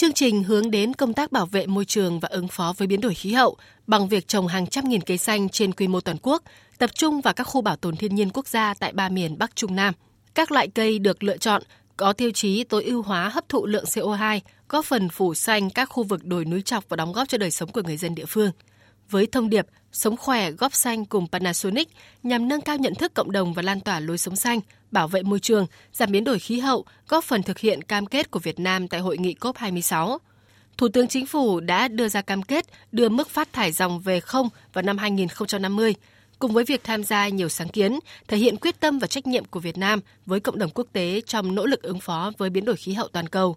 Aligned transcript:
Chương 0.00 0.12
trình 0.12 0.42
hướng 0.42 0.70
đến 0.70 0.94
công 0.94 1.14
tác 1.14 1.32
bảo 1.32 1.46
vệ 1.46 1.66
môi 1.66 1.84
trường 1.84 2.20
và 2.20 2.28
ứng 2.28 2.48
phó 2.48 2.74
với 2.76 2.88
biến 2.88 3.00
đổi 3.00 3.14
khí 3.14 3.32
hậu 3.32 3.56
bằng 3.86 4.08
việc 4.08 4.28
trồng 4.28 4.46
hàng 4.46 4.66
trăm 4.66 4.88
nghìn 4.88 5.00
cây 5.00 5.18
xanh 5.18 5.48
trên 5.48 5.72
quy 5.72 5.88
mô 5.88 6.00
toàn 6.00 6.16
quốc, 6.22 6.42
tập 6.78 6.90
trung 6.94 7.20
vào 7.20 7.34
các 7.34 7.44
khu 7.44 7.60
bảo 7.60 7.76
tồn 7.76 7.96
thiên 7.96 8.14
nhiên 8.14 8.30
quốc 8.30 8.46
gia 8.46 8.74
tại 8.74 8.92
ba 8.92 9.08
miền 9.08 9.38
Bắc 9.38 9.56
Trung 9.56 9.76
Nam. 9.76 9.94
Các 10.34 10.52
loại 10.52 10.68
cây 10.68 10.98
được 10.98 11.22
lựa 11.22 11.36
chọn 11.36 11.62
có 11.96 12.12
tiêu 12.12 12.30
chí 12.30 12.64
tối 12.64 12.84
ưu 12.84 13.02
hóa 13.02 13.28
hấp 13.28 13.48
thụ 13.48 13.66
lượng 13.66 13.84
CO2, 13.84 14.40
góp 14.68 14.84
phần 14.84 15.08
phủ 15.08 15.34
xanh 15.34 15.70
các 15.70 15.84
khu 15.86 16.02
vực 16.02 16.24
đồi 16.24 16.44
núi 16.44 16.62
chọc 16.62 16.88
và 16.88 16.96
đóng 16.96 17.12
góp 17.12 17.28
cho 17.28 17.38
đời 17.38 17.50
sống 17.50 17.72
của 17.72 17.82
người 17.84 17.96
dân 17.96 18.14
địa 18.14 18.26
phương. 18.26 18.50
Với 19.10 19.26
thông 19.26 19.50
điệp 19.50 19.66
Sống 19.92 20.16
khỏe 20.16 20.50
góp 20.50 20.74
xanh 20.74 21.04
cùng 21.04 21.26
Panasonic 21.32 21.88
nhằm 22.22 22.48
nâng 22.48 22.60
cao 22.60 22.76
nhận 22.76 22.94
thức 22.94 23.14
cộng 23.14 23.32
đồng 23.32 23.54
và 23.54 23.62
lan 23.62 23.80
tỏa 23.80 24.00
lối 24.00 24.18
sống 24.18 24.36
xanh, 24.36 24.60
bảo 24.90 25.08
vệ 25.08 25.22
môi 25.22 25.40
trường, 25.40 25.66
giảm 25.92 26.12
biến 26.12 26.24
đổi 26.24 26.38
khí 26.38 26.58
hậu, 26.58 26.84
góp 27.08 27.24
phần 27.24 27.42
thực 27.42 27.58
hiện 27.58 27.82
cam 27.82 28.06
kết 28.06 28.30
của 28.30 28.40
Việt 28.40 28.60
Nam 28.60 28.88
tại 28.88 29.00
hội 29.00 29.18
nghị 29.18 29.34
COP26. 29.40 30.18
Thủ 30.76 30.88
tướng 30.88 31.08
Chính 31.08 31.26
phủ 31.26 31.60
đã 31.60 31.88
đưa 31.88 32.08
ra 32.08 32.22
cam 32.22 32.42
kết 32.42 32.66
đưa 32.92 33.08
mức 33.08 33.30
phát 33.30 33.52
thải 33.52 33.72
dòng 33.72 34.00
về 34.00 34.20
không 34.20 34.48
vào 34.72 34.82
năm 34.82 34.98
2050, 34.98 35.94
cùng 36.38 36.52
với 36.52 36.64
việc 36.64 36.84
tham 36.84 37.04
gia 37.04 37.28
nhiều 37.28 37.48
sáng 37.48 37.68
kiến, 37.68 37.98
thể 38.28 38.36
hiện 38.36 38.56
quyết 38.56 38.80
tâm 38.80 38.98
và 38.98 39.06
trách 39.06 39.26
nhiệm 39.26 39.44
của 39.44 39.60
Việt 39.60 39.78
Nam 39.78 40.00
với 40.26 40.40
cộng 40.40 40.58
đồng 40.58 40.70
quốc 40.70 40.86
tế 40.92 41.20
trong 41.20 41.54
nỗ 41.54 41.66
lực 41.66 41.82
ứng 41.82 42.00
phó 42.00 42.32
với 42.38 42.50
biến 42.50 42.64
đổi 42.64 42.76
khí 42.76 42.92
hậu 42.92 43.08
toàn 43.08 43.28
cầu. 43.28 43.56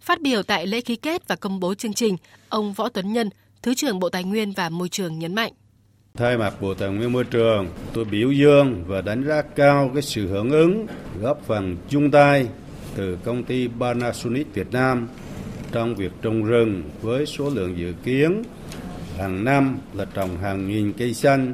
Phát 0.00 0.20
biểu 0.20 0.42
tại 0.42 0.66
lễ 0.66 0.80
ký 0.80 0.96
kết 0.96 1.28
và 1.28 1.36
công 1.36 1.60
bố 1.60 1.74
chương 1.74 1.94
trình, 1.94 2.16
ông 2.48 2.72
Võ 2.72 2.88
Tuấn 2.88 3.12
Nhân, 3.12 3.30
Thứ 3.66 3.74
trưởng 3.74 3.98
Bộ 3.98 4.08
Tài 4.08 4.24
nguyên 4.24 4.52
và 4.52 4.68
Môi 4.68 4.88
trường 4.88 5.18
nhấn 5.18 5.34
mạnh. 5.34 5.52
Thay 6.14 6.38
mặt 6.38 6.54
Bộ 6.60 6.74
Tài 6.74 6.88
nguyên 6.88 7.12
Môi 7.12 7.24
trường, 7.24 7.68
tôi 7.92 8.04
biểu 8.04 8.30
dương 8.30 8.84
và 8.86 9.00
đánh 9.00 9.24
giá 9.24 9.42
cao 9.42 9.90
cái 9.94 10.02
sự 10.02 10.28
hưởng 10.28 10.50
ứng, 10.50 10.86
góp 11.20 11.42
phần 11.46 11.76
chung 11.88 12.10
tay 12.10 12.48
từ 12.96 13.18
công 13.24 13.44
ty 13.44 13.68
Panasonic 13.80 14.54
Việt 14.54 14.72
Nam 14.72 15.08
trong 15.72 15.94
việc 15.94 16.12
trồng 16.22 16.44
rừng 16.44 16.82
với 17.02 17.26
số 17.26 17.50
lượng 17.50 17.78
dự 17.78 17.92
kiến 18.04 18.42
hàng 19.18 19.44
năm 19.44 19.78
là 19.94 20.04
trồng 20.04 20.38
hàng 20.38 20.68
nghìn 20.68 20.92
cây 20.92 21.14
xanh 21.14 21.52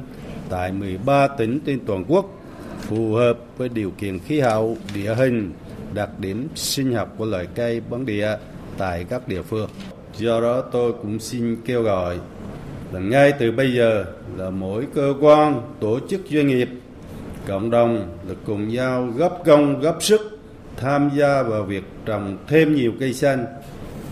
tại 0.49 0.71
13 0.71 1.27
tỉnh 1.27 1.59
trên 1.65 1.79
toàn 1.85 2.05
quốc 2.07 2.41
phù 2.79 3.13
hợp 3.13 3.37
với 3.57 3.69
điều 3.69 3.91
kiện 3.91 4.19
khí 4.19 4.39
hậu, 4.39 4.77
địa 4.93 5.15
hình, 5.15 5.51
đặc 5.93 6.09
điểm 6.19 6.47
sinh 6.55 6.93
học 6.93 7.15
của 7.17 7.25
loài 7.25 7.47
cây 7.55 7.81
bản 7.89 8.05
địa 8.05 8.37
tại 8.77 9.05
các 9.09 9.27
địa 9.27 9.41
phương. 9.41 9.69
Do 10.17 10.41
đó 10.41 10.61
tôi 10.61 10.93
cũng 11.01 11.19
xin 11.19 11.57
kêu 11.65 11.81
gọi 11.81 12.17
là 12.91 12.99
ngay 12.99 13.33
từ 13.39 13.51
bây 13.51 13.73
giờ 13.73 14.05
là 14.37 14.49
mỗi 14.49 14.87
cơ 14.95 15.13
quan, 15.21 15.61
tổ 15.79 15.99
chức 16.09 16.21
doanh 16.29 16.47
nghiệp, 16.47 16.69
cộng 17.47 17.69
đồng 17.69 18.17
là 18.27 18.35
cùng 18.45 18.69
nhau 18.69 19.13
góp 19.17 19.41
công 19.45 19.79
góp 19.79 20.03
sức 20.03 20.39
tham 20.77 21.11
gia 21.17 21.43
vào 21.43 21.63
việc 21.63 21.83
trồng 22.05 22.37
thêm 22.47 22.75
nhiều 22.75 22.91
cây 22.99 23.13
xanh 23.13 23.45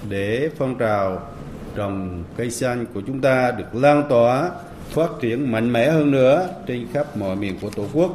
để 0.09 0.49
phong 0.57 0.77
trào 0.77 1.21
trồng 1.75 2.23
cây 2.37 2.51
xanh 2.51 2.85
của 2.93 3.01
chúng 3.07 3.21
ta 3.21 3.51
được 3.51 3.75
lan 3.75 4.03
tỏa 4.09 4.49
phát 4.89 5.09
triển 5.21 5.51
mạnh 5.51 5.73
mẽ 5.73 5.89
hơn 5.91 6.11
nữa 6.11 6.47
trên 6.67 6.87
khắp 6.93 7.17
mọi 7.17 7.35
miền 7.35 7.59
của 7.61 7.69
Tổ 7.69 7.85
quốc. 7.93 8.09